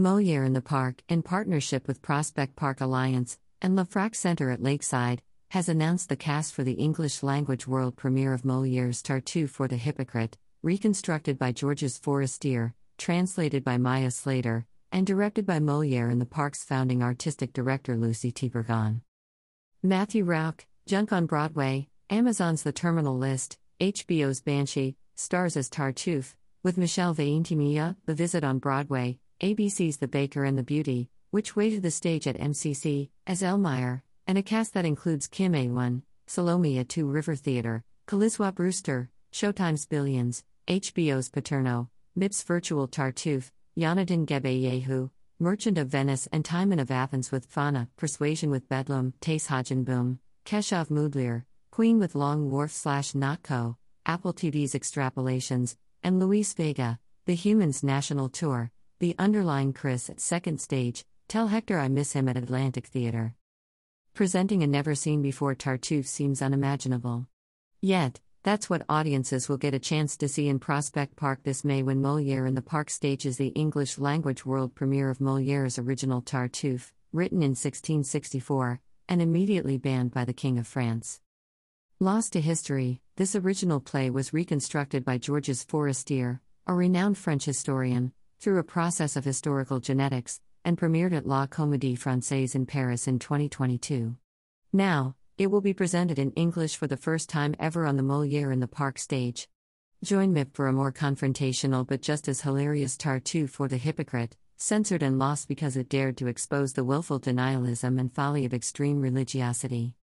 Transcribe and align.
Moliere 0.00 0.44
in 0.44 0.54
the 0.54 0.62
Park, 0.62 1.02
in 1.10 1.22
partnership 1.22 1.86
with 1.86 2.00
Prospect 2.00 2.56
Park 2.56 2.80
Alliance 2.80 3.38
and 3.60 3.76
LeFrak 3.76 4.14
Center 4.14 4.50
at 4.50 4.62
Lakeside, 4.62 5.20
has 5.50 5.68
announced 5.68 6.08
the 6.08 6.16
cast 6.16 6.54
for 6.54 6.64
the 6.64 6.72
English 6.72 7.22
language 7.22 7.66
world 7.66 7.96
premiere 7.96 8.32
of 8.32 8.44
Moliere's 8.44 9.02
Tartuffe 9.02 9.50
for 9.50 9.68
the 9.68 9.76
Hypocrite, 9.76 10.38
reconstructed 10.62 11.38
by 11.38 11.52
Georges 11.52 11.98
Forestier, 11.98 12.72
translated 12.96 13.62
by 13.62 13.76
Maya 13.76 14.10
Slater, 14.10 14.64
and 14.90 15.06
directed 15.06 15.44
by 15.44 15.58
Moliere 15.58 16.08
and 16.08 16.20
the 16.20 16.26
park's 16.26 16.64
founding 16.64 17.02
artistic 17.02 17.52
director 17.52 17.94
Lucie 17.94 18.32
Tiberghien. 18.32 19.02
Matthew 19.82 20.24
Rauch, 20.24 20.64
Junk 20.86 21.12
on 21.12 21.26
Broadway, 21.26 21.88
Amazon's 22.08 22.62
The 22.62 22.72
Terminal 22.72 23.18
List, 23.18 23.58
HBO's 23.80 24.40
Banshee, 24.40 24.96
stars 25.14 25.58
as 25.58 25.68
Tartuffe, 25.68 26.34
with 26.62 26.78
Michelle 26.78 27.14
Veintimilla, 27.14 27.96
The 28.06 28.14
Visit 28.14 28.44
on 28.44 28.58
Broadway, 28.58 29.18
ABC's 29.40 29.96
The 29.96 30.06
Baker 30.06 30.44
and 30.44 30.58
the 30.58 30.62
Beauty, 30.62 31.08
which 31.30 31.56
waited 31.56 31.82
the 31.82 31.90
stage 31.90 32.26
at 32.26 32.36
MCC, 32.36 33.08
as 33.26 33.40
Elmire, 33.40 34.02
and 34.26 34.36
a 34.36 34.42
cast 34.42 34.74
that 34.74 34.84
includes 34.84 35.28
Kim 35.28 35.54
A1, 35.54 36.02
Salome 36.26 36.78
at 36.78 36.90
Two 36.90 37.06
River 37.06 37.34
Theatre, 37.34 37.82
Kalizwa 38.06 38.54
Brewster, 38.54 39.08
Showtime's 39.32 39.86
Billions, 39.86 40.44
HBO's 40.68 41.30
Paterno, 41.30 41.88
MIP's 42.18 42.42
Virtual 42.42 42.86
Tartuffe, 42.86 43.50
Yonatan 43.78 44.26
Gebeyehu, 44.26 45.08
Merchant 45.38 45.78
of 45.78 45.88
Venice 45.88 46.28
and 46.30 46.44
Timon 46.44 46.78
of 46.78 46.90
Athens 46.90 47.32
with 47.32 47.46
Fauna, 47.46 47.88
Persuasion 47.96 48.50
with 48.50 48.68
Bedlam, 48.68 49.14
Tace 49.22 49.84
Boom, 49.86 50.18
Keshav 50.44 50.90
Moodliar, 50.90 51.46
Queen 51.70 51.98
with 51.98 52.14
Long 52.14 52.50
Wharf 52.50 52.72
slash 52.72 53.12
NAATCO, 53.12 53.76
Apple 54.04 54.34
TV's 54.34 54.74
Extrapolations, 54.74 55.76
and 56.02 56.20
Luis 56.20 56.52
Vega, 56.52 56.98
The 57.24 57.34
Humans 57.34 57.82
National 57.82 58.28
Tour, 58.28 58.70
the 59.00 59.14
underlying 59.18 59.72
Chris 59.72 60.10
at 60.10 60.20
second 60.20 60.60
stage, 60.60 61.06
Tell 61.26 61.46
Hector 61.46 61.78
I 61.78 61.88
Miss 61.88 62.12
Him 62.12 62.28
at 62.28 62.36
Atlantic 62.36 62.86
Theatre. 62.86 63.34
Presenting 64.12 64.62
a 64.62 64.66
never 64.66 64.94
seen 64.94 65.22
before 65.22 65.54
Tartuffe 65.54 66.06
seems 66.06 66.42
unimaginable. 66.42 67.26
Yet, 67.80 68.20
that's 68.42 68.68
what 68.68 68.84
audiences 68.90 69.48
will 69.48 69.56
get 69.56 69.72
a 69.72 69.78
chance 69.78 70.18
to 70.18 70.28
see 70.28 70.48
in 70.48 70.58
Prospect 70.58 71.16
Park 71.16 71.44
this 71.44 71.64
May 71.64 71.82
when 71.82 72.02
Moliere 72.02 72.44
in 72.44 72.54
the 72.54 72.60
Park 72.60 72.90
stages 72.90 73.38
the 73.38 73.48
English 73.48 73.96
language 73.96 74.44
world 74.44 74.74
premiere 74.74 75.08
of 75.08 75.18
Moliere's 75.18 75.78
original 75.78 76.20
Tartuffe, 76.20 76.92
written 77.10 77.38
in 77.38 77.52
1664, 77.52 78.80
and 79.08 79.22
immediately 79.22 79.78
banned 79.78 80.12
by 80.12 80.26
the 80.26 80.34
King 80.34 80.58
of 80.58 80.66
France. 80.66 81.22
Lost 82.00 82.34
to 82.34 82.40
history, 82.42 83.00
this 83.16 83.34
original 83.34 83.80
play 83.80 84.10
was 84.10 84.34
reconstructed 84.34 85.06
by 85.06 85.16
Georges 85.16 85.64
Forestier, 85.64 86.40
a 86.66 86.74
renowned 86.74 87.16
French 87.16 87.46
historian, 87.46 88.12
through 88.40 88.58
a 88.58 88.64
process 88.64 89.16
of 89.16 89.24
historical 89.24 89.80
genetics, 89.80 90.40
and 90.64 90.78
premiered 90.78 91.12
at 91.12 91.26
La 91.26 91.46
Comédie 91.46 91.98
Française 91.98 92.54
in 92.54 92.64
Paris 92.64 93.06
in 93.06 93.18
2022. 93.18 94.16
Now, 94.72 95.14
it 95.36 95.50
will 95.50 95.60
be 95.60 95.74
presented 95.74 96.18
in 96.18 96.32
English 96.32 96.76
for 96.76 96.86
the 96.86 96.96
first 96.96 97.28
time 97.28 97.54
ever 97.58 97.86
on 97.86 97.96
the 97.96 98.02
Moliere 98.02 98.50
in 98.50 98.60
the 98.60 98.66
Park 98.66 98.98
stage. 98.98 99.48
Join 100.02 100.34
MIP 100.34 100.54
for 100.54 100.66
a 100.66 100.72
more 100.72 100.92
confrontational 100.92 101.86
but 101.86 102.00
just 102.00 102.28
as 102.28 102.40
hilarious 102.40 102.96
Tartuffe 102.96 103.50
for 103.50 103.68
the 103.68 103.76
Hypocrite, 103.76 104.36
censored 104.56 105.02
and 105.02 105.18
lost 105.18 105.46
because 105.46 105.76
it 105.76 105.88
dared 105.88 106.16
to 106.18 106.26
expose 106.26 106.72
the 106.72 106.84
willful 106.84 107.20
denialism 107.20 107.98
and 107.98 108.12
folly 108.12 108.46
of 108.46 108.54
extreme 108.54 109.00
religiosity. 109.00 109.94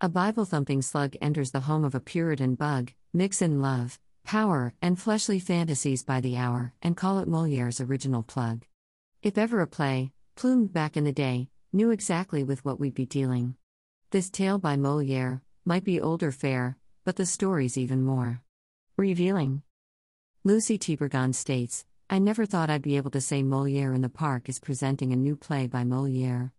A 0.00 0.08
Bible 0.08 0.44
thumping 0.44 0.82
slug 0.82 1.16
enters 1.20 1.50
the 1.50 1.60
home 1.60 1.84
of 1.84 1.94
a 1.94 2.00
Puritan 2.00 2.54
bug, 2.54 2.92
mix 3.12 3.40
in 3.40 3.60
love, 3.60 3.98
power, 4.26 4.74
and 4.82 4.98
fleshly 4.98 5.38
fantasies 5.38 6.02
by 6.02 6.20
the 6.20 6.36
hour, 6.36 6.74
and 6.82 6.96
call 6.96 7.20
it 7.20 7.28
Moliere's 7.28 7.80
original 7.80 8.22
plug. 8.22 8.66
If 9.22 9.38
ever 9.38 9.60
a 9.60 9.66
play, 9.66 10.12
plumed 10.34 10.72
back 10.72 10.96
in 10.96 11.04
the 11.04 11.12
day, 11.12 11.48
knew 11.72 11.90
exactly 11.90 12.42
with 12.42 12.64
what 12.64 12.78
we'd 12.78 12.94
be 12.94 13.06
dealing. 13.06 13.54
This 14.10 14.28
tale 14.28 14.58
by 14.58 14.76
Moliere 14.76 15.42
might 15.64 15.84
be 15.84 16.00
older 16.00 16.30
fare, 16.30 16.76
but 17.04 17.16
the 17.16 17.24
story's 17.24 17.78
even 17.78 18.04
more 18.04 18.42
revealing. 18.96 19.62
Lucie 20.44 20.78
Tiberghien 20.78 21.34
states, 21.34 21.84
I 22.08 22.18
never 22.18 22.46
thought 22.46 22.70
I'd 22.70 22.82
be 22.82 22.96
able 22.96 23.10
to 23.12 23.20
say 23.20 23.42
Moliere 23.42 23.92
in 23.92 24.00
the 24.00 24.08
Park 24.08 24.48
is 24.48 24.58
presenting 24.58 25.12
a 25.12 25.16
new 25.16 25.36
play 25.36 25.66
by 25.66 25.84
Moliere. 25.84 26.52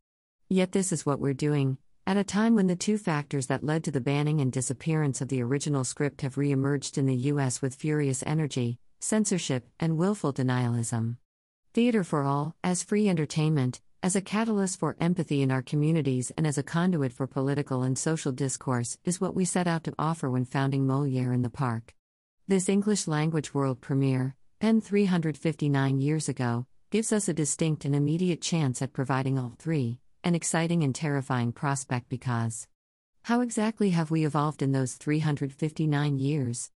Yet 0.50 0.72
this 0.72 0.92
is 0.92 1.06
what 1.06 1.20
we're 1.20 1.34
doing, 1.34 1.78
at 2.08 2.16
a 2.16 2.24
time 2.24 2.56
when 2.56 2.68
the 2.68 2.76
two 2.76 2.98
factors 2.98 3.48
that 3.48 3.66
led 3.66 3.84
to 3.84 3.92
the 3.92 4.00
banning 4.00 4.40
and 4.40 4.50
disappearance 4.50 5.20
of 5.20 5.28
the 5.28 5.44
original 5.44 5.84
script 5.84 6.22
have 6.22 6.38
re 6.38 6.52
emerged 6.52 6.98
in 6.98 7.06
the 7.06 7.28
US 7.34 7.62
with 7.62 7.76
furious 7.76 8.24
energy, 8.26 8.80
censorship, 9.02 9.68
and 9.78 9.98
willful 9.98 10.32
denialism. 10.32 11.18
Theater 11.74 12.06
for 12.06 12.24
All, 12.24 12.56
as 12.64 12.82
free 12.82 13.10
entertainment, 13.10 13.82
as 14.02 14.16
a 14.16 14.22
catalyst 14.22 14.80
for 14.80 14.96
empathy 15.02 15.42
in 15.42 15.52
our 15.52 15.62
communities 15.62 16.32
and 16.38 16.48
as 16.48 16.58
a 16.58 16.64
conduit 16.64 17.12
for 17.12 17.28
political 17.28 17.84
and 17.84 17.98
social 17.98 18.32
discourse, 18.32 18.98
is 19.04 19.20
what 19.20 19.36
we 19.36 19.44
set 19.44 19.68
out 19.68 19.84
to 19.84 19.94
offer 20.00 20.30
when 20.30 20.46
founding 20.46 20.88
Moliere 20.88 21.34
in 21.34 21.42
the 21.42 21.50
Park. 21.50 21.94
This 22.48 22.70
English 22.70 23.10
language 23.10 23.54
world 23.54 23.82
premiere, 23.82 24.34
penned 24.62 24.86
359 24.86 26.00
years 26.00 26.30
ago, 26.30 26.68
gives 26.90 27.12
us 27.12 27.28
a 27.28 27.34
distinct 27.34 27.84
and 27.84 27.94
immediate 27.94 28.42
chance 28.42 28.82
at 28.82 28.94
providing 28.94 29.38
all 29.38 29.56
three 29.60 30.00
an 30.24 30.36
exciting 30.36 30.84
and 30.84 30.94
terrifying 30.94 31.52
prospect 31.52 32.10
because. 32.10 32.68
How 33.24 33.42
exactly 33.42 33.90
have 33.92 34.12
we 34.12 34.26
evolved 34.26 34.62
in 34.62 34.72
those 34.72 34.94
359 34.94 36.18
years? 36.18 36.72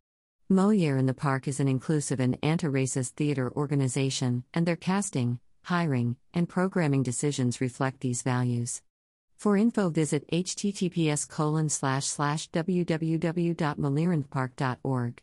Moliere 0.50 0.98
in 0.98 1.06
the 1.06 1.14
Park 1.14 1.48
is 1.48 1.62
an 1.62 1.70
inclusive 1.70 2.20
and 2.20 2.38
anti 2.44 2.68
racist 2.68 3.12
theater 3.12 3.50
organization, 3.56 4.44
and 4.54 4.66
their 4.66 4.76
casting, 4.76 5.40
hiring, 5.64 6.18
and 6.34 6.50
programming 6.50 7.02
decisions 7.02 7.62
reflect 7.62 8.02
these 8.02 8.24
values. 8.24 8.82
For 9.38 9.56
info, 9.56 9.90
visit 9.90 10.30
https 10.30 11.30
www.molierenthepark.org. 12.52 15.22